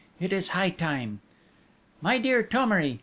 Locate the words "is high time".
0.33-1.21